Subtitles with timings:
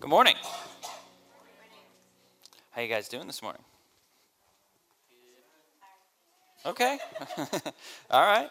[0.00, 0.36] Good morning.
[2.70, 3.62] How you guys doing this morning?
[6.64, 6.98] Okay.
[8.08, 8.48] All right.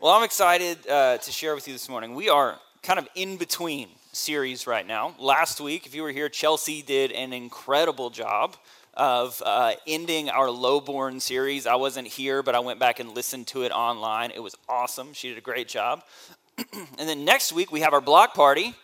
[0.00, 2.16] Well, I'm excited uh, to share with you this morning.
[2.16, 5.14] We are kind of in between series right now.
[5.20, 8.56] Last week, if you were here, Chelsea did an incredible job
[8.94, 11.68] of uh, ending our Lowborn series.
[11.68, 14.32] I wasn't here, but I went back and listened to it online.
[14.32, 15.12] It was awesome.
[15.12, 16.02] She did a great job.
[16.58, 18.74] and then next week, we have our block party.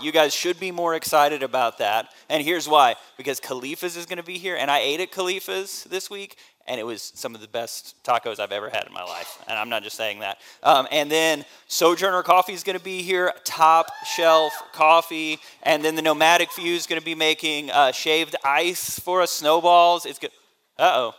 [0.00, 2.12] You guys should be more excited about that.
[2.28, 5.84] And here's why because Khalifa's is going to be here, and I ate at Khalifa's
[5.84, 6.36] this week,
[6.66, 9.42] and it was some of the best tacos I've ever had in my life.
[9.48, 10.38] And I'm not just saying that.
[10.62, 15.38] Um, and then Sojourner Coffee is going to be here, top shelf coffee.
[15.62, 19.30] And then the Nomadic Few is going to be making uh, shaved ice for us,
[19.30, 20.04] snowballs.
[20.04, 20.30] It's good.
[20.78, 21.14] Uh oh.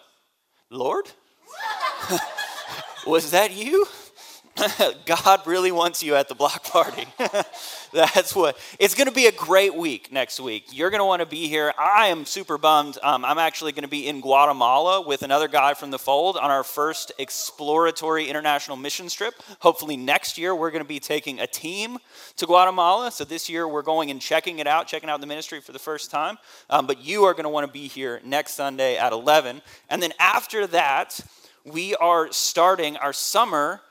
[0.69, 1.09] Lord?
[3.07, 3.87] Was that you?
[5.05, 7.05] God really wants you at the block party.
[7.93, 10.65] That's what it's going to be a great week next week.
[10.71, 11.73] You're going to want to be here.
[11.77, 12.97] I am super bummed.
[13.01, 16.51] Um, I'm actually going to be in Guatemala with another guy from the fold on
[16.51, 19.33] our first exploratory international mission trip.
[19.59, 21.97] Hopefully, next year we're going to be taking a team
[22.37, 23.11] to Guatemala.
[23.11, 25.79] So this year we're going and checking it out, checking out the ministry for the
[25.79, 26.37] first time.
[26.69, 29.61] Um, but you are going to want to be here next Sunday at 11.
[29.89, 31.19] And then after that,
[31.65, 33.81] we are starting our summer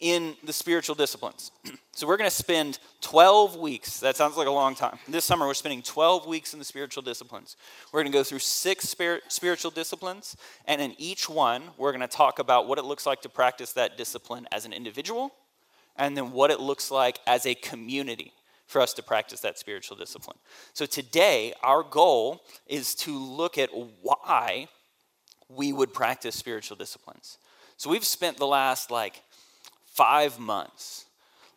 [0.00, 1.50] in the spiritual disciplines.
[1.92, 4.00] so we're going to spend 12 weeks.
[4.00, 4.98] That sounds like a long time.
[5.08, 7.56] This summer, we're spending 12 weeks in the spiritual disciplines.
[7.92, 12.00] We're going to go through six spir- spiritual disciplines, and in each one, we're going
[12.00, 15.32] to talk about what it looks like to practice that discipline as an individual,
[15.96, 18.32] and then what it looks like as a community
[18.66, 20.36] for us to practice that spiritual discipline.
[20.74, 23.70] So today, our goal is to look at
[24.02, 24.68] why
[25.48, 27.38] we would practice spiritual disciplines.
[27.78, 29.22] So we've spent the last like
[29.98, 31.06] five months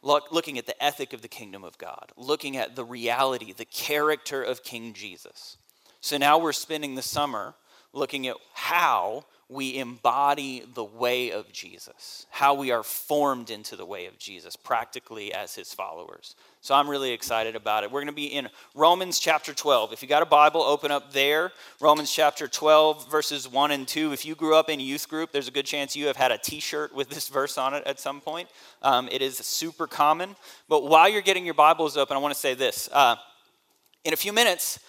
[0.01, 3.65] look, looking at the ethic of the kingdom of God, looking at the reality, the
[3.65, 5.57] character of King Jesus.
[6.01, 7.53] So now we're spending the summer
[7.93, 13.85] looking at how we embody the way of Jesus, how we are formed into the
[13.85, 16.35] way of Jesus practically as his followers.
[16.61, 17.91] So I'm really excited about it.
[17.91, 19.91] We're going to be in Romans chapter 12.
[19.91, 21.51] If you got a Bible, open up there.
[21.81, 24.13] Romans chapter 12, verses 1 and 2.
[24.13, 26.37] If you grew up in youth group, there's a good chance you have had a
[26.37, 28.47] t shirt with this verse on it at some point.
[28.81, 30.37] Um, it is super common.
[30.69, 32.87] But while you're getting your Bibles open, I want to say this.
[32.93, 33.17] Uh,
[34.05, 34.79] in a few minutes,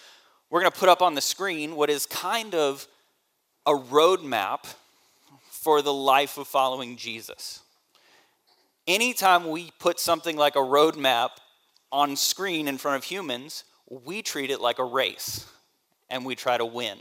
[0.49, 2.87] we're going to put up on the screen what is kind of
[3.65, 4.65] a roadmap
[5.49, 7.61] for the life of following Jesus.
[8.85, 11.29] Anytime we put something like a roadmap
[11.91, 15.45] on screen in front of humans, we treat it like a race
[16.09, 16.97] and we try to win.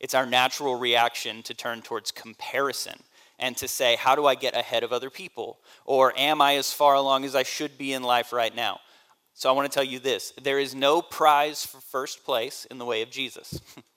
[0.00, 3.02] It's our natural reaction to turn towards comparison
[3.38, 5.58] and to say, How do I get ahead of other people?
[5.86, 8.80] Or am I as far along as I should be in life right now?
[9.32, 12.78] So I want to tell you this there is no prize for first place in
[12.78, 13.60] the way of Jesus.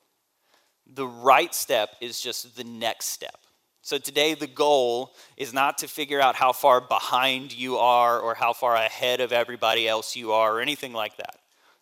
[0.94, 3.36] the right step is just the next step.
[3.82, 8.34] So today, the goal is not to figure out how far behind you are or
[8.34, 11.36] how far ahead of everybody else you are or anything like that.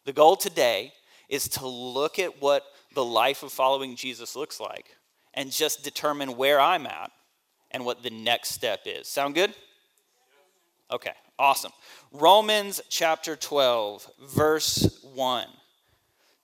[0.04, 0.92] The goal today
[1.28, 2.62] is to look at what
[2.94, 4.96] the life of following Jesus looks like
[5.34, 7.10] and just determine where I'm at
[7.72, 9.08] and what the next step is.
[9.08, 9.52] Sound good?
[10.90, 11.72] Okay, awesome.
[12.12, 15.46] Romans chapter 12, verse 1.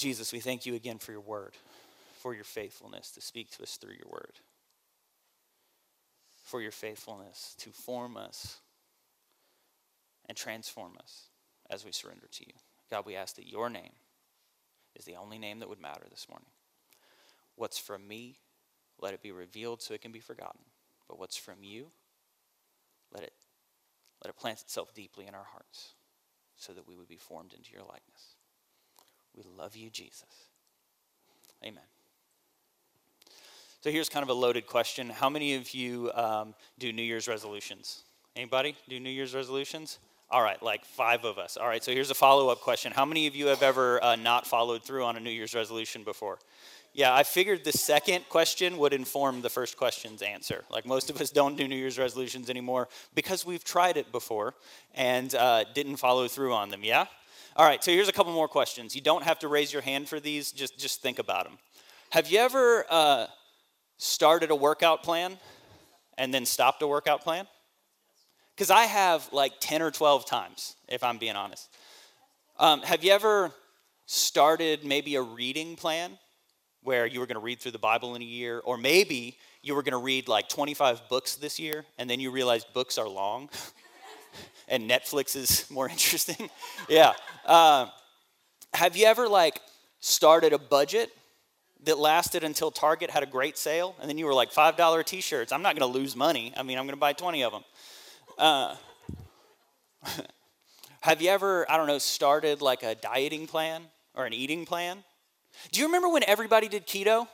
[0.00, 1.52] Jesus, we thank you again for your word,
[2.22, 4.32] for your faithfulness to speak to us through your word,
[6.42, 8.60] for your faithfulness to form us
[10.26, 11.24] and transform us
[11.68, 12.54] as we surrender to you.
[12.90, 13.92] God, we ask that your name
[14.96, 16.48] is the only name that would matter this morning.
[17.56, 18.38] What's from me,
[19.02, 20.62] let it be revealed so it can be forgotten.
[21.08, 21.88] But what's from you,
[23.12, 23.34] let it
[24.24, 25.92] let it plant itself deeply in our hearts
[26.56, 28.36] so that we would be formed into your likeness.
[29.36, 30.24] We love you, Jesus.
[31.64, 31.82] Amen.
[33.82, 35.08] So here's kind of a loaded question.
[35.08, 38.02] How many of you um, do New Year's resolutions?
[38.36, 39.98] Anybody do New Year's resolutions?
[40.30, 41.56] All right, like five of us.
[41.56, 42.92] All right, so here's a follow up question.
[42.92, 46.04] How many of you have ever uh, not followed through on a New Year's resolution
[46.04, 46.38] before?
[46.92, 50.64] Yeah, I figured the second question would inform the first question's answer.
[50.70, 54.54] Like most of us don't do New Year's resolutions anymore because we've tried it before
[54.94, 56.82] and uh, didn't follow through on them.
[56.84, 57.06] Yeah?
[57.60, 58.94] All right, so here's a couple more questions.
[58.94, 61.58] You don't have to raise your hand for these, just, just think about them.
[62.08, 63.26] Have you ever uh,
[63.98, 65.36] started a workout plan
[66.16, 67.46] and then stopped a workout plan?
[68.56, 71.68] Because I have like 10 or 12 times, if I'm being honest.
[72.58, 73.52] Um, have you ever
[74.06, 76.12] started maybe a reading plan
[76.82, 79.74] where you were going to read through the Bible in a year, or maybe you
[79.74, 83.06] were going to read like 25 books this year, and then you realized books are
[83.06, 83.50] long
[84.68, 86.48] and Netflix is more interesting?
[86.88, 87.12] yeah.
[87.44, 87.86] Uh,
[88.72, 89.60] have you ever like
[90.00, 91.10] started a budget
[91.84, 95.20] that lasted until Target had a great sale, and then you were like $5 t
[95.20, 95.52] shirts?
[95.52, 96.52] I'm not going to lose money.
[96.56, 97.64] I mean, I'm going to buy 20 of them.
[98.38, 98.76] Uh,
[101.00, 103.82] have you ever, I don't know, started like a dieting plan
[104.14, 105.02] or an eating plan?
[105.72, 107.26] Do you remember when everybody did keto?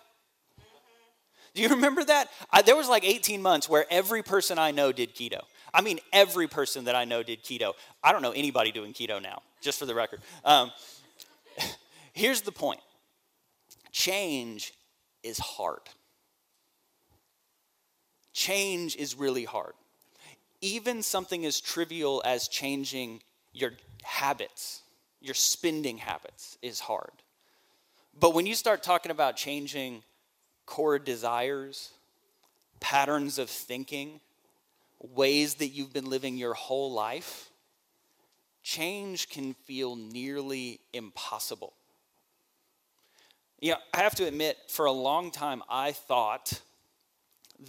[1.55, 2.29] Do you remember that?
[2.51, 5.41] I, there was like 18 months where every person I know did keto.
[5.73, 7.73] I mean, every person that I know did keto.
[8.03, 10.21] I don't know anybody doing keto now, just for the record.
[10.45, 10.71] Um,
[12.13, 12.81] here's the point
[13.93, 14.73] change
[15.23, 15.81] is hard.
[18.33, 19.73] Change is really hard.
[20.61, 23.23] Even something as trivial as changing
[23.53, 23.73] your
[24.03, 24.83] habits,
[25.21, 27.13] your spending habits, is hard.
[28.19, 30.03] But when you start talking about changing
[30.67, 31.93] core desires,
[32.81, 34.21] patterns of thinking,
[35.15, 37.51] ways that you've been living your whole life,
[38.63, 41.75] change can feel nearly impossible.
[43.61, 46.61] You know, I have to admit, for a long time, I thought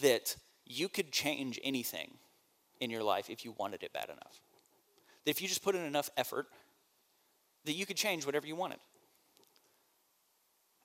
[0.02, 0.36] that
[0.66, 2.18] you could change anything
[2.80, 4.42] in your life if you wanted it bad enough.
[5.26, 6.48] That if you just put in enough effort,
[7.66, 8.80] that you could change whatever you wanted.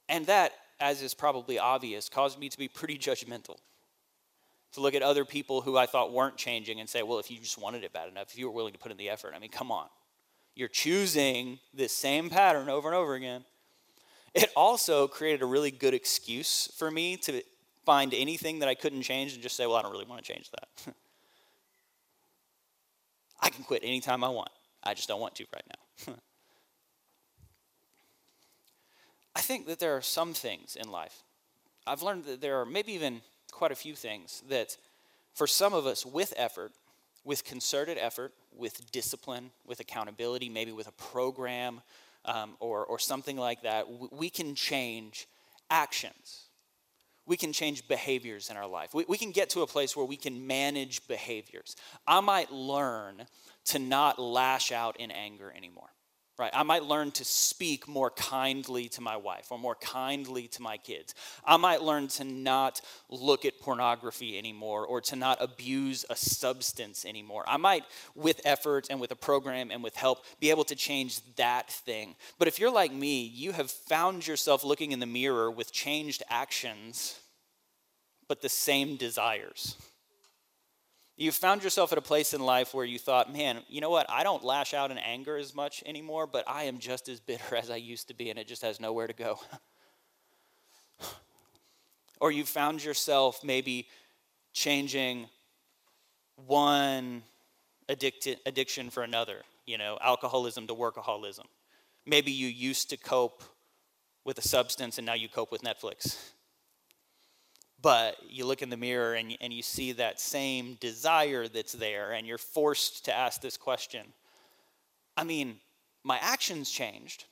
[0.08, 3.56] And that, as is probably obvious, caused me to be pretty judgmental.
[4.72, 7.38] To look at other people who I thought weren't changing and say, well, if you
[7.38, 9.38] just wanted it bad enough, if you were willing to put in the effort, I
[9.38, 9.86] mean, come on.
[10.54, 13.44] You're choosing this same pattern over and over again.
[14.34, 17.42] It also created a really good excuse for me to
[17.84, 20.32] find anything that I couldn't change and just say, well, I don't really want to
[20.32, 20.68] change that.
[23.40, 24.50] I can quit anytime I want.
[24.82, 25.64] I just don't want to right
[26.08, 26.14] now.
[29.36, 31.22] I think that there are some things in life.
[31.86, 33.22] I've learned that there are maybe even
[33.52, 34.76] quite a few things that,
[35.32, 36.72] for some of us, with effort,
[37.24, 41.80] with concerted effort, with discipline, with accountability, maybe with a program
[42.24, 45.28] um, or, or something like that, we can change
[45.70, 46.46] actions.
[47.24, 48.94] We can change behaviors in our life.
[48.94, 51.76] We, we can get to a place where we can manage behaviors.
[52.04, 53.26] I might learn
[53.66, 55.91] to not lash out in anger anymore
[56.42, 56.50] right?
[56.52, 60.76] I might learn to speak more kindly to my wife or more kindly to my
[60.76, 61.14] kids.
[61.44, 67.04] I might learn to not look at pornography anymore or to not abuse a substance
[67.04, 67.44] anymore.
[67.46, 67.84] I might,
[68.16, 72.16] with effort and with a program and with help, be able to change that thing.
[72.40, 76.24] But if you're like me, you have found yourself looking in the mirror with changed
[76.28, 77.20] actions,
[78.26, 79.76] but the same desires.
[81.22, 84.10] You found yourself at a place in life where you thought, man, you know what?
[84.10, 87.54] I don't lash out in anger as much anymore, but I am just as bitter
[87.62, 89.38] as I used to be, and it just has nowhere to go.
[92.20, 93.86] or you found yourself maybe
[94.52, 95.28] changing
[96.34, 97.22] one
[97.88, 101.46] addict- addiction for another, you know, alcoholism to workaholism.
[102.04, 103.44] Maybe you used to cope
[104.24, 106.16] with a substance and now you cope with Netflix.
[107.82, 112.12] But you look in the mirror and, and you see that same desire that's there,
[112.12, 114.06] and you're forced to ask this question
[115.16, 115.56] I mean,
[116.04, 117.26] my actions changed,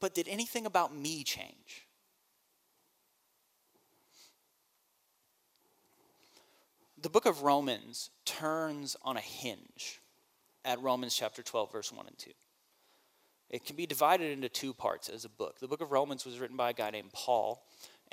[0.00, 1.86] but did anything about me change?
[7.00, 10.00] The book of Romans turns on a hinge
[10.64, 12.30] at Romans chapter 12, verse 1 and 2.
[13.50, 15.60] It can be divided into two parts as a book.
[15.60, 17.62] The book of Romans was written by a guy named Paul,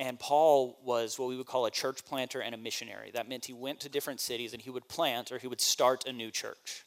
[0.01, 3.11] and Paul was what we would call a church planter and a missionary.
[3.13, 6.07] That meant he went to different cities and he would plant or he would start
[6.07, 6.85] a new church.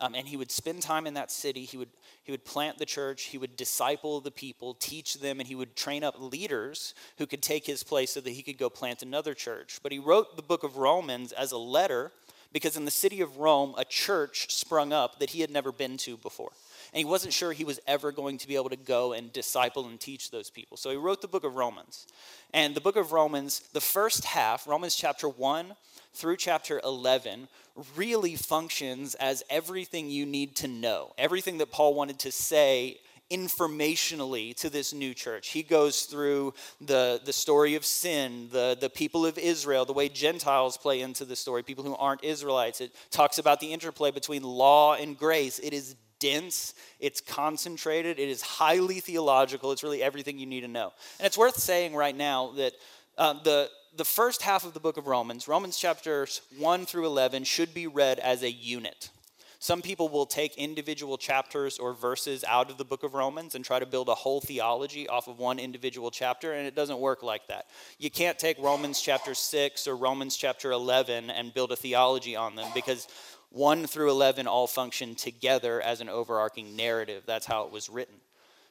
[0.00, 1.64] Um, and he would spend time in that city.
[1.64, 1.90] He would,
[2.24, 3.22] he would plant the church.
[3.22, 7.40] He would disciple the people, teach them, and he would train up leaders who could
[7.40, 9.78] take his place so that he could go plant another church.
[9.80, 12.10] But he wrote the book of Romans as a letter
[12.52, 15.96] because in the city of Rome, a church sprung up that he had never been
[15.98, 16.50] to before
[16.92, 19.86] and he wasn't sure he was ever going to be able to go and disciple
[19.86, 20.76] and teach those people.
[20.76, 22.06] So he wrote the book of Romans.
[22.52, 25.74] And the book of Romans, the first half, Romans chapter 1
[26.14, 27.48] through chapter 11,
[27.94, 32.98] really functions as everything you need to know, everything that Paul wanted to say
[33.30, 35.48] informationally to this new church.
[35.48, 40.08] He goes through the, the story of sin, the, the people of Israel, the way
[40.08, 42.80] Gentiles play into the story, people who aren't Israelites.
[42.80, 45.58] It talks about the interplay between law and grace.
[45.58, 49.72] It is dense, it's concentrated, it is highly theological.
[49.72, 50.92] It's really everything you need to know.
[51.18, 52.72] And it's worth saying right now that
[53.18, 57.44] uh, the, the first half of the book of Romans, Romans chapters 1 through 11,
[57.44, 59.10] should be read as a unit.
[59.58, 63.64] Some people will take individual chapters or verses out of the book of Romans and
[63.64, 67.22] try to build a whole theology off of one individual chapter, and it doesn't work
[67.22, 67.66] like that.
[67.98, 72.54] You can't take Romans chapter 6 or Romans chapter 11 and build a theology on
[72.54, 73.08] them because
[73.56, 77.22] 1 through 11 all function together as an overarching narrative.
[77.24, 78.16] That's how it was written.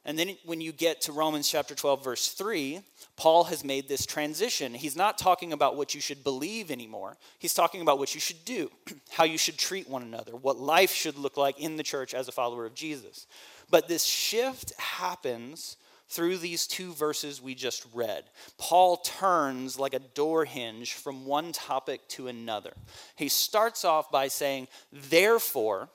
[0.08, 2.82] And then when you get to Romans chapter 12, verse 3,
[3.18, 4.76] Paul has made this transition.
[4.76, 7.18] He's not talking about what you should believe anymore.
[7.40, 8.70] He's talking about what you should do,
[9.10, 12.28] how you should treat one another, what life should look like in the church as
[12.28, 13.26] a follower of Jesus.
[13.72, 15.78] But this shift happens
[16.08, 18.26] through these two verses we just read.
[18.58, 22.74] Paul turns like a door hinge from one topic to another.
[23.16, 25.90] He starts off by saying, Therefore,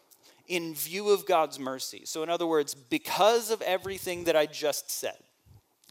[0.49, 2.03] in view of God's mercy.
[2.05, 5.17] So, in other words, because of everything that I just said,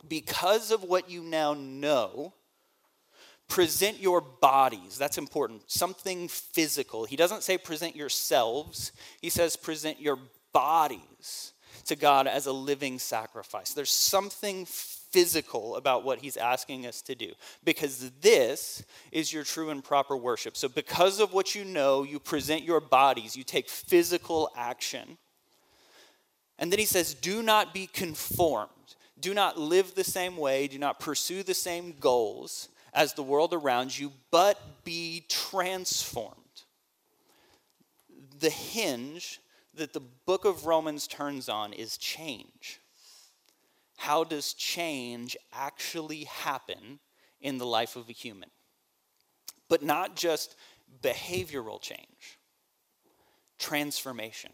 [0.07, 2.33] because of what you now know,
[3.47, 4.97] present your bodies.
[4.97, 5.69] That's important.
[5.71, 7.05] Something physical.
[7.05, 10.19] He doesn't say present yourselves, he says present your
[10.53, 11.53] bodies
[11.86, 13.74] to God as a living sacrifice.
[13.74, 17.33] There's something physical about what he's asking us to do
[17.63, 20.55] because this is your true and proper worship.
[20.55, 25.17] So, because of what you know, you present your bodies, you take physical action.
[26.59, 28.69] And then he says, Do not be conformed.
[29.19, 30.67] Do not live the same way.
[30.67, 36.36] Do not pursue the same goals as the world around you, but be transformed.
[38.39, 39.41] The hinge
[39.79, 42.79] that the book of Romans turns on is change
[44.00, 47.00] how does change actually happen
[47.41, 48.50] in the life of a human?
[49.67, 50.55] But not just
[51.03, 52.39] behavioral change,
[53.57, 54.51] transformation.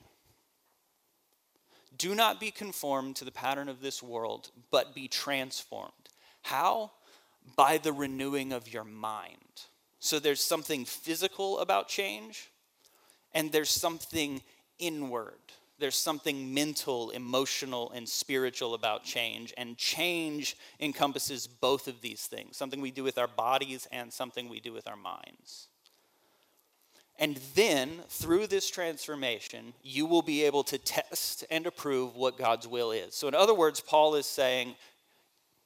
[1.96, 6.10] Do not be conformed to the pattern of this world, but be transformed.
[6.42, 6.94] How?
[7.56, 9.62] By the renewing of your mind.
[10.00, 12.50] So there's something physical about change,
[13.32, 14.42] and there's something
[14.80, 15.40] inward
[15.78, 19.54] there's something mental, emotional, and spiritual about change.
[19.58, 24.48] And change encompasses both of these things something we do with our bodies and something
[24.50, 25.68] we do with our minds.
[27.18, 32.68] And then, through this transformation, you will be able to test and approve what God's
[32.68, 33.16] will is.
[33.16, 34.76] So, in other words, Paul is saying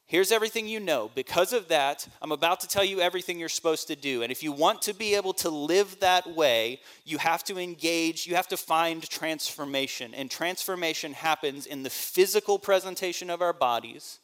[0.09, 1.11] Here's everything you know.
[1.13, 4.23] Because of that, I'm about to tell you everything you're supposed to do.
[4.23, 8.25] And if you want to be able to live that way, you have to engage,
[8.25, 10.15] you have to find transformation.
[10.15, 14.17] And transformation happens in the physical presentation of our bodies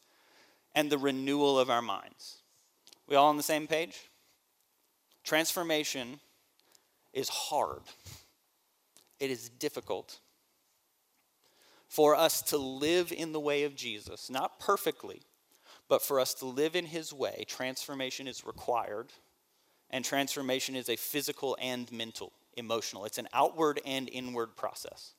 [0.74, 2.38] and the renewal of our minds.
[3.08, 4.10] We all on the same page?
[5.24, 6.20] Transformation
[7.14, 7.84] is hard,
[9.20, 10.18] it is difficult.
[11.88, 15.22] For us to live in the way of Jesus, not perfectly
[15.88, 19.12] but for us to live in His way, transformation is required.
[19.92, 23.06] And transformation is a physical and mental, emotional.
[23.06, 25.14] It's an outward and inward process.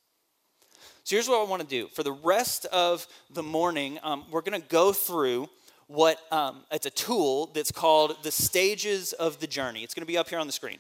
[1.05, 1.87] So here's what I want to do.
[1.87, 5.49] For the rest of the morning, um, we're going to go through
[5.87, 9.85] what um, it's a tool that's called the stages of the journey.
[9.85, 10.79] It's going to be up here on the screen.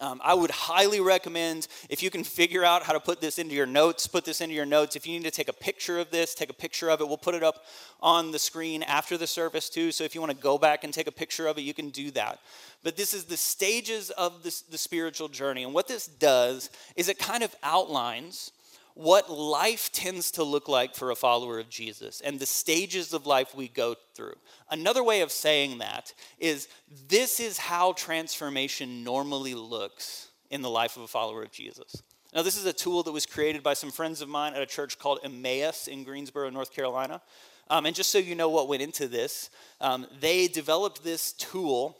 [0.00, 3.54] Um, I would highly recommend if you can figure out how to put this into
[3.54, 4.96] your notes, put this into your notes.
[4.96, 7.08] If you need to take a picture of this, take a picture of it.
[7.08, 7.64] We'll put it up
[8.00, 9.92] on the screen after the service too.
[9.92, 11.90] So if you want to go back and take a picture of it, you can
[11.90, 12.40] do that.
[12.82, 15.64] But this is the stages of this, the spiritual journey.
[15.64, 18.52] And what this does is it kind of outlines
[18.96, 23.26] what life tends to look like for a follower of Jesus and the stages of
[23.26, 24.32] life we go through.
[24.70, 26.66] Another way of saying that is
[27.06, 32.02] this is how transformation normally looks in the life of a follower of Jesus.
[32.34, 34.66] Now, this is a tool that was created by some friends of mine at a
[34.66, 37.20] church called Emmaus in Greensboro, North Carolina.
[37.68, 41.98] Um, and just so you know what went into this, um, they developed this tool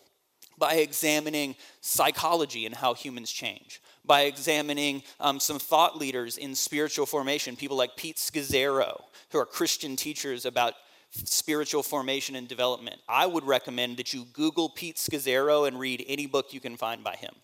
[0.57, 7.07] by examining psychology and how humans change by examining um, some thought leaders in spiritual
[7.07, 10.75] formation, people like Pete Scazzero, who are Christian teachers about
[11.11, 13.01] spiritual formation and development.
[13.09, 17.03] I would recommend that you Google Pete Scazzero and read any book you can find
[17.03, 17.35] by him.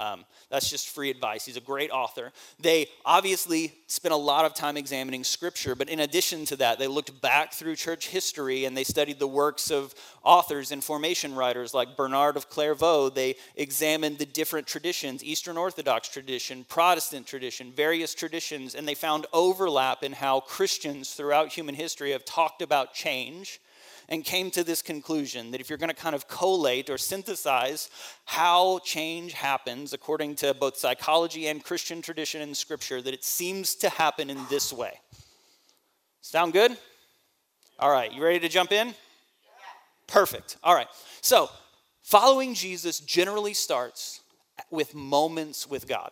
[0.00, 1.44] Um, that's just free advice.
[1.44, 2.32] He's a great author.
[2.58, 6.86] They obviously spent a lot of time examining scripture, but in addition to that, they
[6.86, 11.74] looked back through church history and they studied the works of authors and formation writers
[11.74, 13.10] like Bernard of Clairvaux.
[13.10, 19.26] They examined the different traditions Eastern Orthodox tradition, Protestant tradition, various traditions, and they found
[19.34, 23.60] overlap in how Christians throughout human history have talked about change
[24.10, 27.88] and came to this conclusion that if you're going to kind of collate or synthesize
[28.24, 33.76] how change happens according to both psychology and Christian tradition and scripture, that it seems
[33.76, 34.98] to happen in this way.
[36.20, 36.76] Sound good?
[37.78, 38.94] All right, you ready to jump in?
[40.06, 40.56] Perfect.
[40.64, 40.88] All right.
[41.20, 41.48] So,
[42.02, 44.20] following Jesus generally starts
[44.70, 46.10] with moments with God.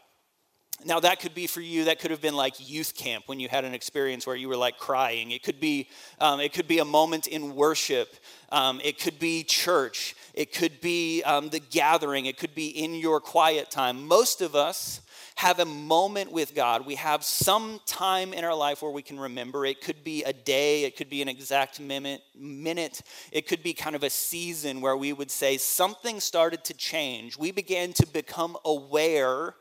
[0.85, 3.49] Now, that could be for you, that could have been like youth camp when you
[3.49, 5.32] had an experience where you were like crying.
[5.32, 5.88] It could be,
[6.20, 8.14] um, it could be a moment in worship.
[8.50, 10.14] Um, it could be church.
[10.35, 12.26] It could be um, the gathering.
[12.26, 14.06] It could be in your quiet time.
[14.06, 15.00] Most of us
[15.38, 16.87] have a moment with God.
[16.87, 19.64] We have some time in our life where we can remember.
[19.64, 23.02] It could be a day, it could be an exact minute, minute.
[23.30, 27.38] It could be kind of a season where we would say something started to change.
[27.38, 29.54] We began to become aware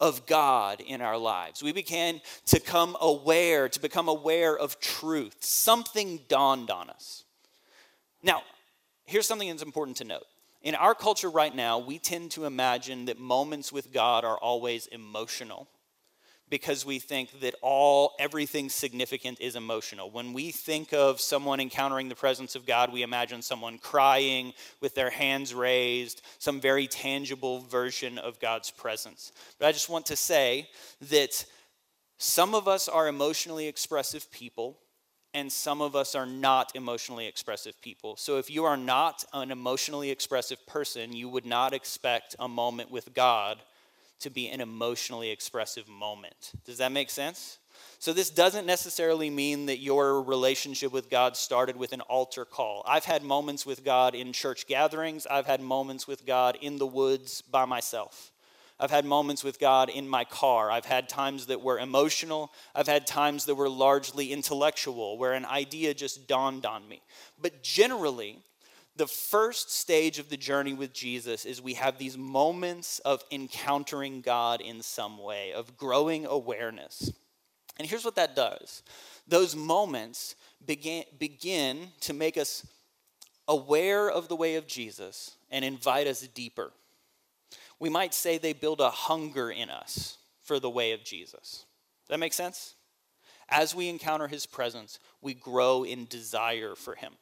[0.00, 1.62] of God in our lives.
[1.62, 5.36] We began to come aware, to become aware of truth.
[5.40, 7.24] Something dawned on us.
[8.22, 8.42] Now,
[9.04, 10.26] here's something that's important to note.
[10.62, 14.86] In our culture right now, we tend to imagine that moments with God are always
[14.88, 15.68] emotional
[16.48, 20.10] because we think that all everything significant is emotional.
[20.10, 24.94] When we think of someone encountering the presence of God, we imagine someone crying with
[24.94, 29.32] their hands raised, some very tangible version of God's presence.
[29.58, 30.68] But I just want to say
[31.10, 31.44] that
[32.18, 34.78] some of us are emotionally expressive people
[35.34, 38.16] and some of us are not emotionally expressive people.
[38.16, 42.90] So if you are not an emotionally expressive person, you would not expect a moment
[42.90, 43.58] with God
[44.20, 46.52] to be an emotionally expressive moment.
[46.64, 47.58] Does that make sense?
[47.98, 52.82] So, this doesn't necessarily mean that your relationship with God started with an altar call.
[52.86, 56.86] I've had moments with God in church gatherings, I've had moments with God in the
[56.86, 58.32] woods by myself.
[58.78, 60.70] I've had moments with God in my car.
[60.70, 62.52] I've had times that were emotional.
[62.74, 67.00] I've had times that were largely intellectual, where an idea just dawned on me.
[67.40, 68.38] But generally,
[68.96, 74.22] the first stage of the journey with Jesus is we have these moments of encountering
[74.22, 77.12] God in some way, of growing awareness.
[77.78, 78.82] And here's what that does
[79.28, 80.34] those moments
[80.64, 82.66] begin, begin to make us
[83.48, 86.72] aware of the way of Jesus and invite us deeper.
[87.78, 91.66] We might say they build a hunger in us for the way of Jesus.
[92.08, 92.74] That make sense?
[93.48, 97.12] As we encounter his presence, we grow in desire for him.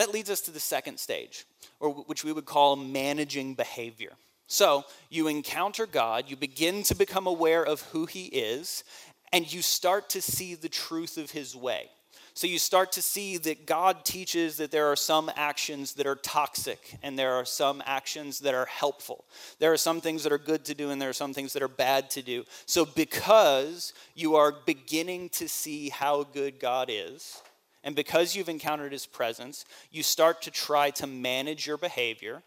[0.00, 1.44] That leads us to the second stage,
[1.78, 4.12] or which we would call managing behavior.
[4.46, 8.82] So you encounter God, you begin to become aware of who He is,
[9.30, 11.90] and you start to see the truth of His way.
[12.32, 16.16] So you start to see that God teaches that there are some actions that are
[16.16, 19.26] toxic and there are some actions that are helpful.
[19.58, 21.62] There are some things that are good to do and there are some things that
[21.62, 22.44] are bad to do.
[22.64, 27.42] So because you are beginning to see how good God is,
[27.82, 32.42] and because you've encountered his presence, you start to try to manage your behavior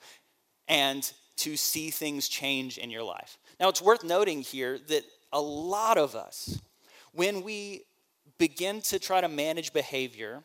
[0.68, 3.38] and to see things change in your life.
[3.60, 6.60] Now, it's worth noting here that a lot of us,
[7.12, 7.84] when we
[8.38, 10.44] begin to try to manage behavior,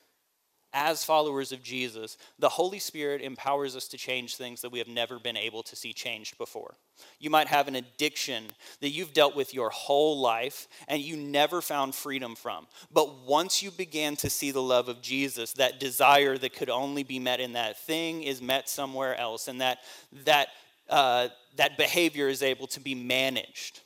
[0.72, 4.88] as followers of Jesus, the Holy Spirit empowers us to change things that we have
[4.88, 6.74] never been able to see changed before.
[7.18, 8.44] You might have an addiction
[8.80, 12.66] that you've dealt with your whole life and you never found freedom from.
[12.92, 17.02] But once you began to see the love of Jesus, that desire that could only
[17.02, 19.78] be met in that thing is met somewhere else, and that,
[20.24, 20.48] that,
[20.90, 23.80] uh, that behavior is able to be managed.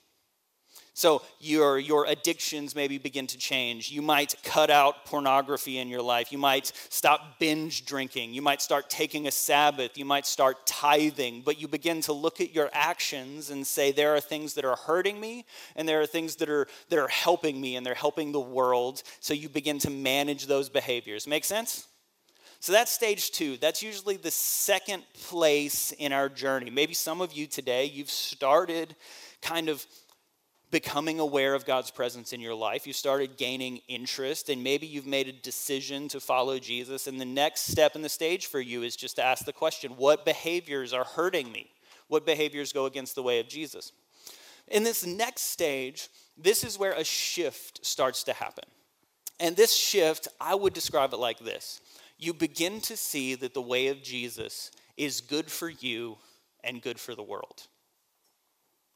[0.95, 3.91] So your, your addictions maybe begin to change.
[3.91, 6.31] You might cut out pornography in your life.
[6.31, 8.35] You might stop binge drinking.
[8.35, 9.97] You might start taking a Sabbath.
[9.97, 11.43] You might start tithing.
[11.47, 14.77] But you begin to look at your actions and say, there are things that are
[14.77, 18.31] hurting me, and there are things that are, that are helping me, and they're helping
[18.31, 19.03] the world.
[19.21, 21.27] So you begin to manage those behaviors.
[21.27, 21.89] Make sense?
[22.61, 23.57] So that's stage two.
[23.57, 26.71] That's usually the second place in our journey.
[26.71, 28.95] Maybe some of you today, you've started
[29.41, 29.85] kind of
[30.73, 32.87] becoming aware of God's presence in your life.
[32.87, 37.07] You started gaining interest, and maybe you've made a decision to follow Jesus.
[37.07, 39.93] And the next step in the stage for you is just to ask the question
[39.93, 41.71] what behaviors are hurting me?
[42.09, 43.93] What behaviors go against the way of Jesus?
[44.69, 48.65] In this next stage, this is where a shift starts to happen.
[49.39, 51.81] And this shift, I would describe it like this
[52.19, 56.17] you begin to see that the way of Jesus is good for you
[56.63, 57.67] and good for the world.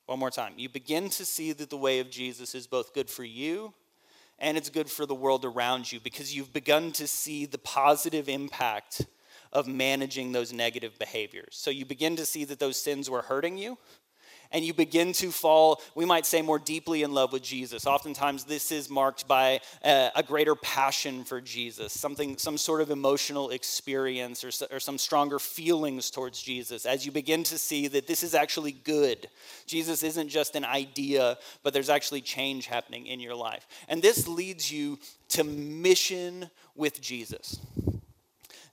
[0.06, 0.52] One more time.
[0.56, 3.74] You begin to see that the way of Jesus is both good for you
[4.38, 8.28] and it's good for the world around you because you've begun to see the positive
[8.28, 9.06] impact
[9.52, 11.56] of managing those negative behaviors.
[11.56, 13.78] So you begin to see that those sins were hurting you
[14.52, 17.86] and you begin to fall, we might say, more deeply in love with Jesus.
[17.86, 22.90] Oftentimes, this is marked by a, a greater passion for Jesus, something, some sort of
[22.90, 28.06] emotional experience or, or some stronger feelings towards Jesus as you begin to see that
[28.06, 29.28] this is actually good.
[29.66, 33.66] Jesus isn't just an idea, but there's actually change happening in your life.
[33.88, 34.98] And this leads you
[35.30, 37.58] to mission with Jesus.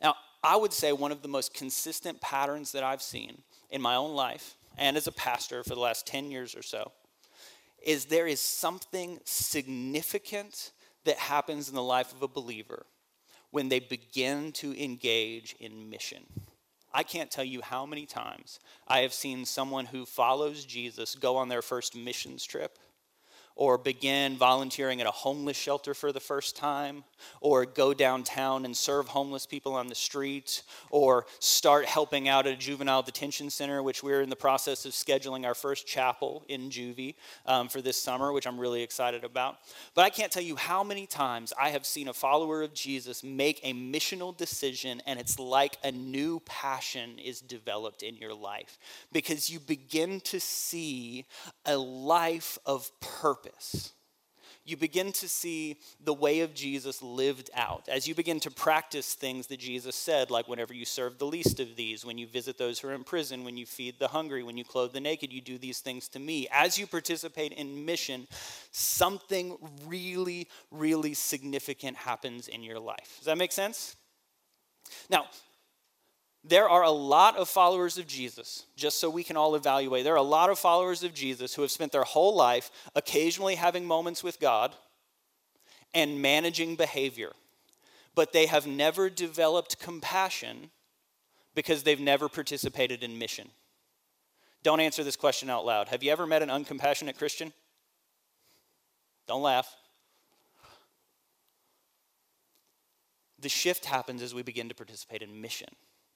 [0.01, 3.95] Now, I would say one of the most consistent patterns that I've seen in my
[3.95, 6.91] own life and as a pastor for the last 10 years or so
[7.83, 10.71] is there is something significant
[11.03, 12.85] that happens in the life of a believer
[13.51, 16.23] when they begin to engage in mission.
[16.93, 21.37] I can't tell you how many times I have seen someone who follows Jesus go
[21.37, 22.77] on their first missions trip
[23.55, 27.03] or begin volunteering at a homeless shelter for the first time,
[27.39, 32.53] or go downtown and serve homeless people on the street, or start helping out at
[32.53, 36.69] a juvenile detention center, which we're in the process of scheduling our first chapel in
[36.69, 39.57] juvie um, for this summer, which I'm really excited about.
[39.93, 43.23] But I can't tell you how many times I have seen a follower of Jesus
[43.23, 48.79] make a missional decision, and it's like a new passion is developed in your life
[49.11, 51.25] because you begin to see
[51.65, 53.93] a life of purpose purpose.
[54.65, 59.13] You begin to see the way of Jesus lived out as you begin to practice
[59.13, 62.57] things that Jesus said, like whenever you serve the least of these, when you visit
[62.57, 65.33] those who are in prison, when you feed the hungry, when you clothe the naked,
[65.33, 66.47] you do these things to me.
[66.49, 68.25] As you participate in mission,
[68.71, 73.15] something really, really significant happens in your life.
[73.17, 73.97] Does that make sense?
[75.09, 75.25] Now,
[76.43, 80.03] there are a lot of followers of Jesus, just so we can all evaluate.
[80.03, 83.55] There are a lot of followers of Jesus who have spent their whole life occasionally
[83.55, 84.75] having moments with God
[85.93, 87.31] and managing behavior,
[88.13, 90.69] but they have never developed compassion
[91.55, 93.49] because they've never participated in mission.
[94.63, 95.87] Don't answer this question out loud.
[95.89, 97.53] Have you ever met an uncompassionate Christian?
[99.27, 99.73] Don't laugh.
[103.39, 105.69] The shift happens as we begin to participate in mission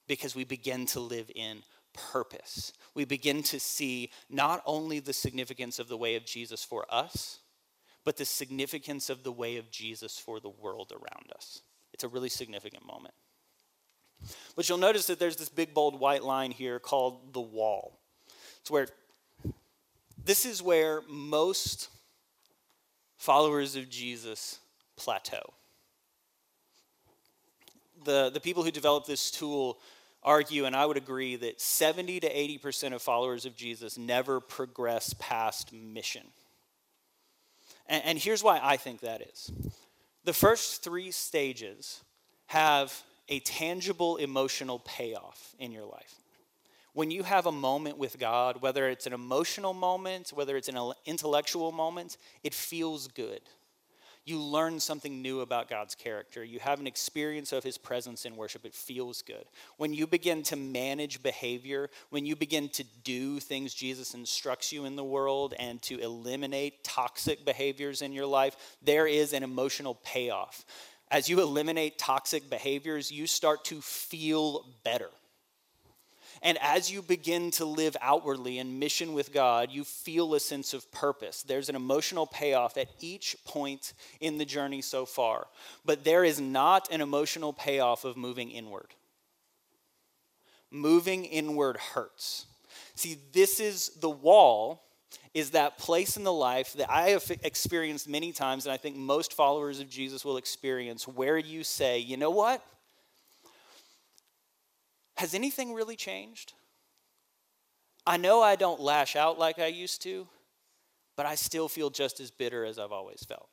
[0.08, 2.72] because we begin to live in purpose.
[2.94, 7.38] We begin to see not only the significance of the way of Jesus for us,
[8.04, 11.60] but the significance of the way of Jesus for the world around us.
[11.92, 13.14] It's a really significant moment.
[14.56, 17.98] But you'll notice that there's this big, bold white line here called the wall.
[18.60, 18.88] It's where
[20.24, 21.88] this is where most
[23.16, 24.58] followers of Jesus
[24.96, 25.54] plateau.
[28.04, 29.78] The, the people who developed this tool
[30.22, 35.14] argue, and I would agree, that 70 to 80% of followers of Jesus never progress
[35.18, 36.26] past mission.
[37.86, 39.50] And, and here's why I think that is
[40.24, 42.02] the first three stages
[42.46, 46.14] have a tangible emotional payoff in your life.
[46.92, 50.92] When you have a moment with God, whether it's an emotional moment, whether it's an
[51.04, 53.40] intellectual moment, it feels good
[54.24, 56.44] you learn something new about God's character.
[56.44, 58.64] You have an experience of his presence in worship.
[58.64, 59.44] It feels good.
[59.76, 64.84] When you begin to manage behavior, when you begin to do things Jesus instructs you
[64.84, 69.94] in the world and to eliminate toxic behaviors in your life, there is an emotional
[70.04, 70.64] payoff.
[71.10, 75.08] As you eliminate toxic behaviors, you start to feel better.
[76.42, 80.74] And as you begin to live outwardly in mission with God, you feel a sense
[80.74, 81.42] of purpose.
[81.42, 85.46] There's an emotional payoff at each point in the journey so far.
[85.84, 88.94] But there is not an emotional payoff of moving inward.
[90.70, 92.46] Moving inward hurts.
[92.94, 94.84] See, this is the wall,
[95.32, 98.96] is that place in the life that I have experienced many times, and I think
[98.96, 102.62] most followers of Jesus will experience, where you say, you know what?
[105.18, 106.52] Has anything really changed?
[108.06, 110.28] I know I don't lash out like I used to,
[111.16, 113.48] but I still feel just as bitter as I've always felt.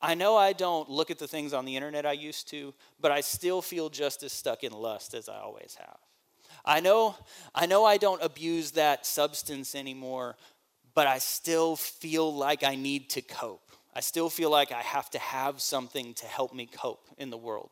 [0.00, 3.10] I know I don't look at the things on the internet I used to, but
[3.10, 5.98] I still feel just as stuck in lust as I always have.
[6.64, 7.16] I know
[7.52, 10.36] I know I don't abuse that substance anymore,
[10.94, 13.72] but I still feel like I need to cope.
[13.96, 17.36] I still feel like I have to have something to help me cope in the
[17.36, 17.70] world.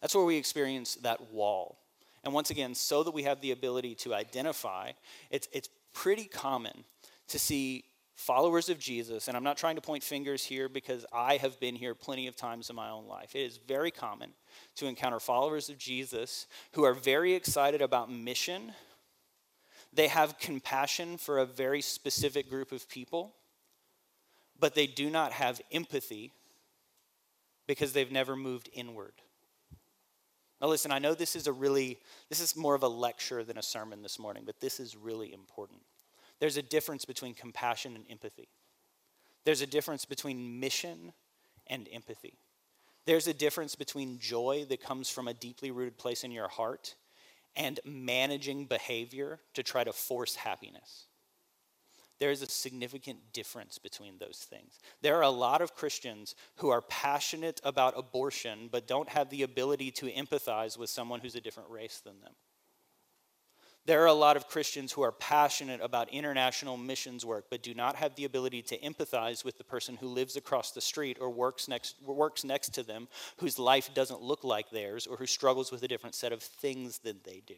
[0.00, 1.78] That's where we experience that wall.
[2.24, 4.92] And once again, so that we have the ability to identify,
[5.30, 6.84] it's, it's pretty common
[7.28, 7.84] to see
[8.14, 11.74] followers of Jesus, and I'm not trying to point fingers here because I have been
[11.74, 13.34] here plenty of times in my own life.
[13.34, 14.32] It is very common
[14.76, 18.74] to encounter followers of Jesus who are very excited about mission,
[19.92, 23.34] They have compassion for a very specific group of people,
[24.58, 26.32] but they do not have empathy
[27.66, 29.14] because they've never moved inward.
[30.60, 33.56] Now, listen, I know this is a really, this is more of a lecture than
[33.56, 35.80] a sermon this morning, but this is really important.
[36.38, 38.48] There's a difference between compassion and empathy.
[39.44, 41.12] There's a difference between mission
[41.66, 42.34] and empathy.
[43.06, 46.94] There's a difference between joy that comes from a deeply rooted place in your heart
[47.56, 51.06] and managing behavior to try to force happiness.
[52.20, 54.78] There is a significant difference between those things.
[55.00, 59.42] There are a lot of Christians who are passionate about abortion but don't have the
[59.42, 62.34] ability to empathize with someone who's a different race than them.
[63.86, 67.72] There are a lot of Christians who are passionate about international missions work, but do
[67.74, 71.30] not have the ability to empathize with the person who lives across the street or
[71.30, 75.72] works next, works next to them, whose life doesn't look like theirs, or who struggles
[75.72, 77.56] with a different set of things than they do.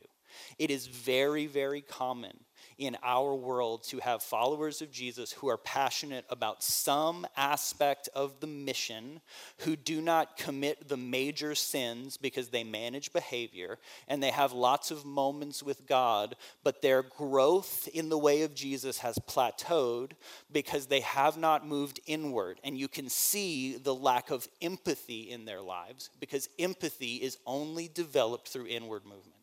[0.58, 2.38] It is very, very common
[2.78, 8.40] in our world to have followers of Jesus who are passionate about some aspect of
[8.40, 9.20] the mission,
[9.58, 14.90] who do not commit the major sins because they manage behavior, and they have lots
[14.90, 20.12] of moments with God, but their growth in the way of Jesus has plateaued
[20.50, 22.60] because they have not moved inward.
[22.64, 27.88] And you can see the lack of empathy in their lives because empathy is only
[27.88, 29.41] developed through inward movement.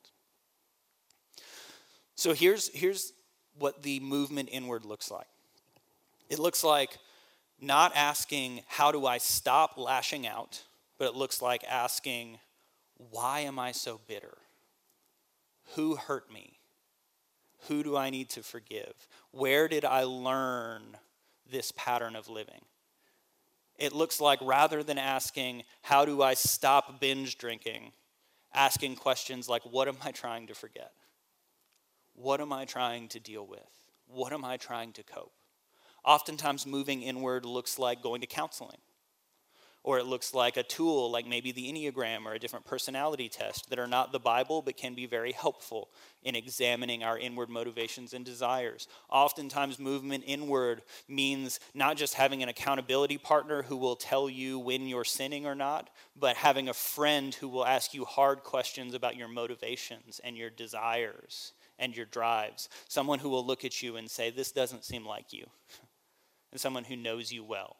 [2.19, 3.13] So here's, here's
[3.57, 5.27] what the movement inward looks like
[6.29, 6.97] it looks like
[7.61, 10.61] not asking, How do I stop lashing out?
[10.97, 12.37] but it looks like asking,
[12.97, 14.37] Why am I so bitter?
[15.75, 16.59] Who hurt me?
[17.69, 19.07] Who do I need to forgive?
[19.31, 20.97] Where did I learn
[21.49, 22.65] this pattern of living?
[23.77, 27.93] It looks like rather than asking, How do I stop binge drinking?
[28.53, 30.91] asking questions like, What am I trying to forget?
[32.21, 33.61] What am I trying to deal with?
[34.09, 35.31] What am I trying to cope?
[36.03, 38.79] Oftentimes, moving inward looks like going to counseling,
[39.83, 43.69] or it looks like a tool like maybe the Enneagram or a different personality test
[43.69, 48.13] that are not the Bible but can be very helpful in examining our inward motivations
[48.13, 48.89] and desires.
[49.09, 54.89] Oftentimes, movement inward means not just having an accountability partner who will tell you when
[54.89, 59.15] you're sinning or not, but having a friend who will ask you hard questions about
[59.15, 62.69] your motivations and your desires and your drives.
[62.87, 65.45] Someone who will look at you and say, This doesn't seem like you.
[66.51, 67.77] and someone who knows you well.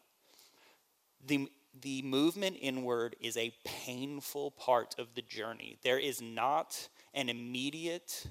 [1.26, 5.78] The, the movement inward is a painful part of the journey.
[5.82, 8.26] There is not an immediate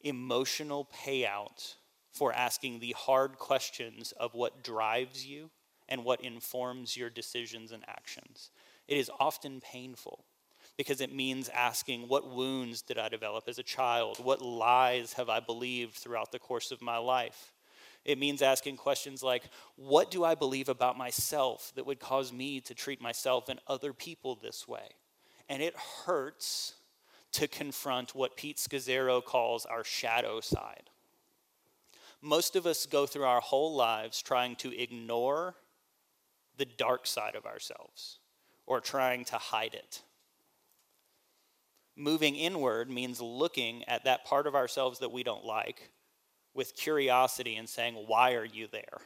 [0.00, 1.74] emotional payout
[2.12, 5.50] for asking the hard questions of what drives you
[5.88, 8.50] and what informs your decisions and actions.
[8.86, 10.24] It is often painful
[10.78, 14.24] because it means asking, What wounds did I develop as a child?
[14.24, 17.52] What lies have I believed throughout the course of my life?
[18.04, 19.42] It means asking questions like,
[19.76, 23.92] What do I believe about myself that would cause me to treat myself and other
[23.92, 24.88] people this way?
[25.48, 26.74] And it hurts
[27.32, 30.90] to confront what Pete Scazzero calls our shadow side.
[32.22, 35.56] Most of us go through our whole lives trying to ignore
[36.56, 38.18] the dark side of ourselves
[38.66, 40.02] or trying to hide it.
[41.98, 45.90] Moving inward means looking at that part of ourselves that we don't like
[46.54, 49.00] with curiosity and saying, Why are you there?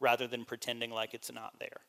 [0.00, 1.80] rather than pretending like it's not there.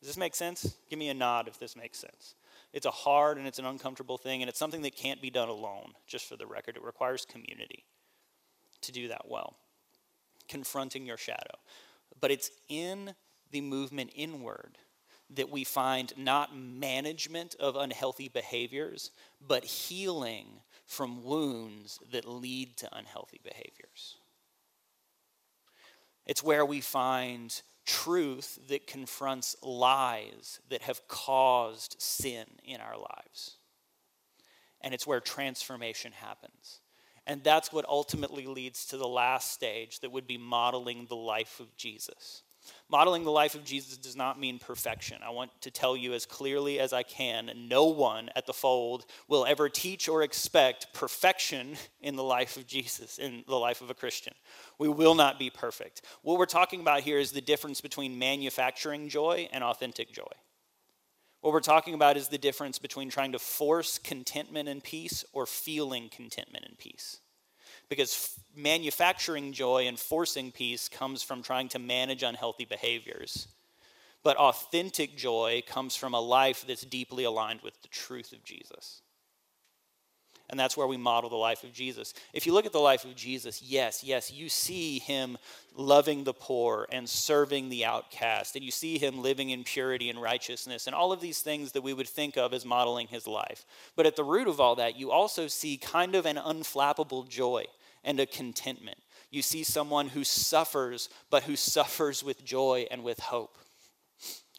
[0.00, 0.76] Does this make sense?
[0.88, 2.34] Give me a nod if this makes sense.
[2.72, 5.48] It's a hard and it's an uncomfortable thing, and it's something that can't be done
[5.48, 6.76] alone, just for the record.
[6.76, 7.84] It requires community
[8.80, 9.56] to do that well.
[10.48, 11.58] Confronting your shadow.
[12.20, 13.14] But it's in
[13.50, 14.78] the movement inward
[15.36, 19.10] that we find not management of unhealthy behaviors,
[19.46, 20.46] but healing
[20.84, 24.16] from wounds that lead to unhealthy behaviors.
[26.26, 33.56] It's where we find truth that confronts lies that have caused sin in our lives.
[34.80, 36.80] And it's where transformation happens.
[37.26, 41.60] And that's what ultimately leads to the last stage that would be modeling the life
[41.60, 42.42] of Jesus.
[42.88, 45.18] Modeling the life of Jesus does not mean perfection.
[45.24, 49.06] I want to tell you as clearly as I can no one at the fold
[49.28, 53.88] will ever teach or expect perfection in the life of Jesus, in the life of
[53.88, 54.34] a Christian.
[54.78, 56.02] We will not be perfect.
[56.22, 60.32] What we're talking about here is the difference between manufacturing joy and authentic joy.
[61.40, 65.46] What we're talking about is the difference between trying to force contentment and peace or
[65.46, 67.21] feeling contentment and peace
[67.92, 73.48] because manufacturing joy and forcing peace comes from trying to manage unhealthy behaviors.
[74.22, 79.02] But authentic joy comes from a life that's deeply aligned with the truth of Jesus.
[80.48, 82.14] And that's where we model the life of Jesus.
[82.32, 85.36] If you look at the life of Jesus, yes, yes, you see him
[85.76, 90.20] loving the poor and serving the outcast, and you see him living in purity and
[90.20, 93.66] righteousness, and all of these things that we would think of as modeling his life.
[93.96, 97.66] But at the root of all that, you also see kind of an unflappable joy
[98.04, 98.98] and a contentment.
[99.30, 103.56] You see someone who suffers, but who suffers with joy and with hope.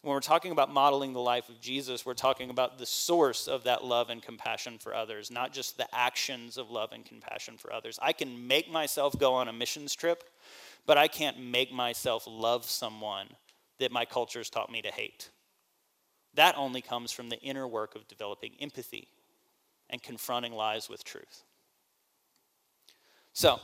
[0.02, 3.64] When we're talking about modeling the life of Jesus, we're talking about the source of
[3.64, 7.72] that love and compassion for others, not just the actions of love and compassion for
[7.72, 7.98] others.
[8.02, 10.26] I can make myself go on a missions trip,
[10.86, 13.28] but I can't make myself love someone
[13.80, 15.30] that my culture's taught me to hate.
[16.34, 19.08] That only comes from the inner work of developing empathy
[19.90, 21.44] and confronting lies with truth.
[23.34, 23.60] So,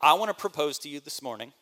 [0.00, 1.52] I want to propose to you this morning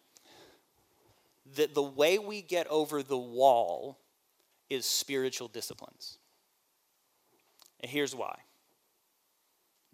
[1.56, 3.98] that the way we get over the wall
[4.68, 6.18] is spiritual disciplines.
[7.80, 8.36] And here's why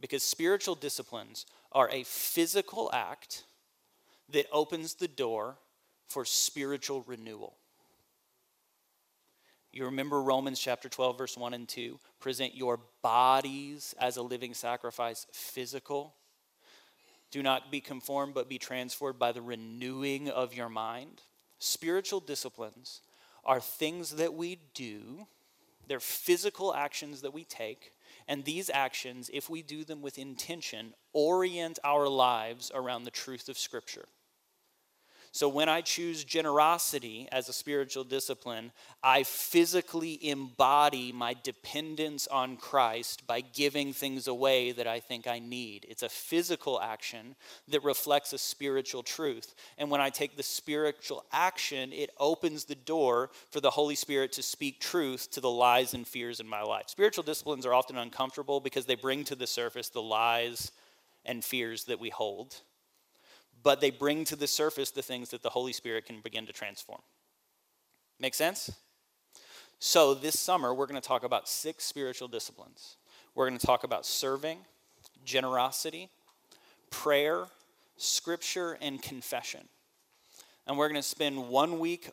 [0.00, 3.44] because spiritual disciplines are a physical act
[4.31, 5.59] that opens the door
[6.09, 7.55] for spiritual renewal.
[9.72, 12.00] You remember Romans chapter 12, verse 1 and 2?
[12.18, 16.14] Present your bodies as a living sacrifice, physical.
[17.30, 21.22] Do not be conformed, but be transformed by the renewing of your mind.
[21.58, 23.02] Spiritual disciplines
[23.44, 25.26] are things that we do,
[25.86, 27.92] they're physical actions that we take,
[28.28, 33.48] and these actions, if we do them with intention, orient our lives around the truth
[33.48, 34.06] of Scripture.
[35.32, 42.56] So when I choose generosity as a spiritual discipline, I physically embody my dependence on
[42.56, 45.86] Christ by giving things away that I think I need.
[45.88, 47.36] It's a physical action
[47.68, 49.54] that reflects a spiritual truth.
[49.78, 54.32] And when I take the spiritual action, it opens the door for the Holy Spirit
[54.32, 56.88] to speak truth to the lies and fears in my life.
[56.88, 60.72] Spiritual disciplines are often uncomfortable because they bring to the surface the lies
[61.24, 62.62] and fears that we hold
[63.62, 66.52] but they bring to the surface the things that the Holy Spirit can begin to
[66.52, 67.00] transform.
[68.18, 68.70] Make sense?
[69.78, 72.96] So, this summer, we're going to talk about six spiritual disciplines.
[73.34, 74.58] We're going to talk about serving,
[75.24, 76.10] generosity,
[76.90, 77.46] prayer,
[77.96, 79.68] scripture, and confession.
[80.66, 82.10] And we're going to spend one week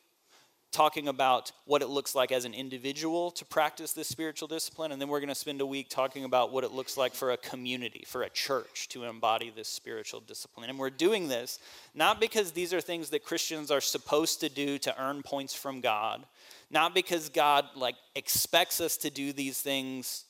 [0.72, 4.92] talking about what it looks like as an individual to practice this spiritual discipline.
[4.92, 7.32] And then we're going to spend a week talking about what it looks like for
[7.32, 10.70] a community, for a church to embody this spiritual discipline.
[10.70, 11.60] And we're doing this
[11.96, 15.82] not because these are things that Christians are supposed to do to earn points from
[15.82, 16.26] God,
[16.70, 20.26] not because God like expects us to do these things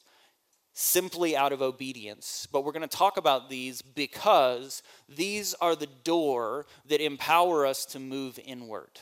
[0.79, 5.87] simply out of obedience, but we're going to talk about these because these are the
[6.03, 8.99] door that empower us to move inward.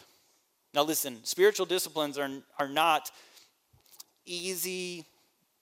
[0.76, 3.10] Now, listen, spiritual disciplines are, are not
[4.26, 5.06] easy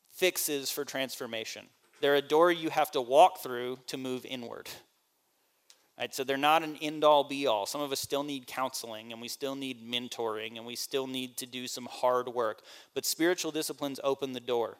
[0.10, 1.67] fixes for transformation.
[2.02, 4.69] They're a door you have to walk through to move inward.
[5.99, 7.67] Right, so they're not an end all be all.
[7.67, 11.38] Some of us still need counseling and we still need mentoring and we still need
[11.38, 12.63] to do some hard work.
[12.95, 14.78] But spiritual disciplines open the door.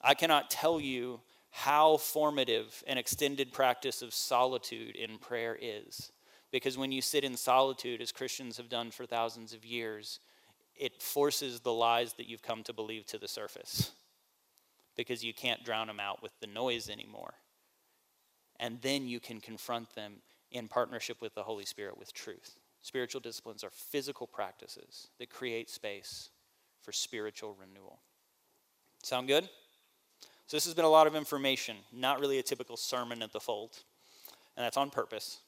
[0.00, 6.10] I cannot tell you how formative an extended practice of solitude in prayer is.
[6.50, 10.20] Because when you sit in solitude, as Christians have done for thousands of years,
[10.74, 13.92] it forces the lies that you've come to believe to the surface
[14.96, 17.34] because you can't drown them out with the noise anymore.
[18.58, 20.14] And then you can confront them
[20.50, 22.58] in partnership with the Holy Spirit with truth.
[22.80, 26.30] Spiritual disciplines are physical practices that create space
[26.80, 28.00] for spiritual renewal.
[29.02, 29.44] Sound good?
[30.46, 33.40] So, this has been a lot of information, not really a typical sermon at the
[33.40, 33.78] fold,
[34.56, 35.40] and that's on purpose.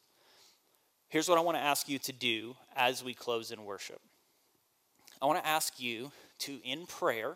[1.10, 4.00] Here's what I want to ask you to do as we close in worship.
[5.20, 7.34] I want to ask you to, in prayer,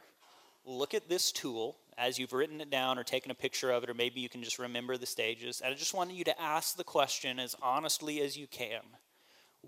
[0.64, 3.90] look at this tool as you've written it down or taken a picture of it,
[3.90, 5.60] or maybe you can just remember the stages.
[5.60, 8.80] And I just want you to ask the question as honestly as you can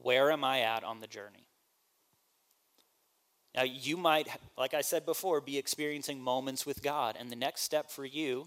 [0.01, 1.49] Where am I at on the journey?
[3.57, 7.16] Now, you might, like I said before, be experiencing moments with God.
[7.19, 8.47] And the next step for you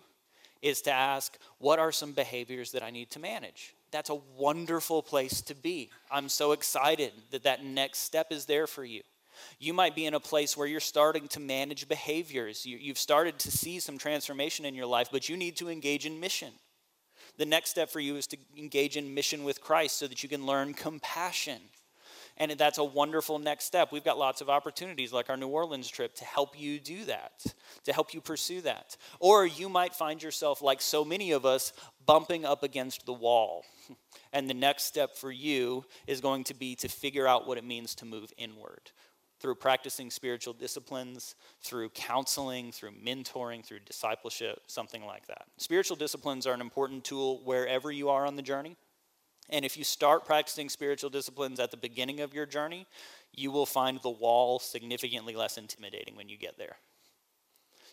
[0.61, 3.73] is to ask, What are some behaviors that I need to manage?
[3.91, 5.89] That's a wonderful place to be.
[6.11, 9.01] I'm so excited that that next step is there for you.
[9.57, 12.65] You might be in a place where you're starting to manage behaviors.
[12.65, 16.05] You, have started to see some transformation in your life, but you need to engage
[16.05, 16.51] in mission.
[17.37, 20.29] The next step for you is to engage in mission with Christ so that you
[20.29, 21.61] can learn compassion.
[22.39, 23.91] And that's a wonderful next step.
[23.91, 27.45] We've got lots of opportunities, like our New Orleans trip, to help you do that,
[27.83, 28.95] to help you pursue that.
[29.19, 31.73] Or you might find yourself, like so many of us,
[32.05, 33.65] bumping up against the wall.
[34.31, 37.63] And the next step for you is going to be to figure out what it
[37.63, 38.91] means to move inward.
[39.39, 45.45] through practicing spiritual disciplines, through counseling, through mentoring, through discipleship, something like that.
[45.57, 48.75] Spiritual disciplines are an important tool wherever you are on the journey.
[49.49, 52.85] And if you start practicing spiritual disciplines at the beginning of your journey,
[53.33, 56.75] you will find the wall significantly less intimidating when you get there.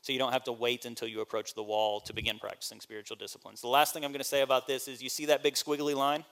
[0.02, 3.16] So you don't have to wait until you approach the wall to begin practicing spiritual
[3.16, 3.60] disciplines.
[3.60, 5.96] The last thing I'm going to say about this is you see that big squiggly
[5.96, 6.24] line?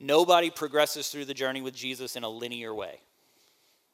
[0.00, 3.00] Nobody progresses through the journey with Jesus in a linear way.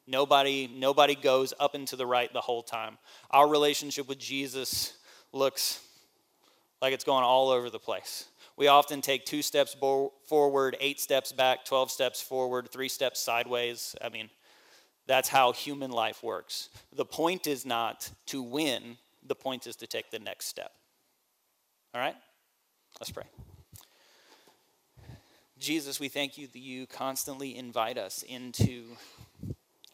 [0.07, 2.97] Nobody, nobody goes up and to the right the whole time.
[3.29, 4.93] Our relationship with Jesus
[5.31, 5.81] looks
[6.81, 8.25] like it's going all over the place.
[8.61, 9.75] We often take two steps
[10.27, 13.95] forward, eight steps back, 12 steps forward, three steps sideways.
[13.99, 14.29] I mean,
[15.07, 16.69] that's how human life works.
[16.95, 20.73] The point is not to win, the point is to take the next step.
[21.95, 22.13] All right?
[22.99, 23.23] Let's pray.
[25.57, 28.83] Jesus, we thank you that you constantly invite us into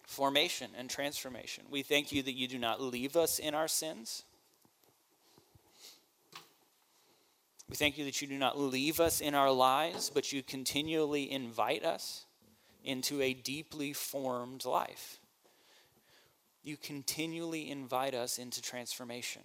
[0.05, 1.63] formation and transformation.
[1.71, 4.23] We thank you that you do not leave us in our sins.
[7.69, 11.29] We thank you that you do not leave us in our lies, but you continually
[11.29, 12.25] invite us
[12.83, 15.19] into a deeply formed life.
[16.63, 19.41] You continually invite us into transformation.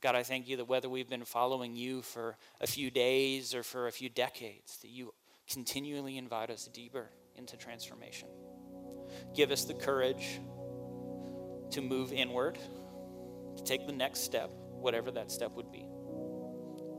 [0.00, 3.62] God, I thank you that whether we've been following you for a few days or
[3.62, 5.12] for a few decades, that you
[5.50, 8.28] continually invite us deeper into transformation.
[9.34, 10.40] Give us the courage
[11.70, 12.58] to move inward,
[13.56, 15.86] to take the next step, whatever that step would be.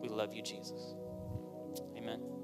[0.10, 0.96] We love you, Jesus.
[1.98, 2.39] Amen.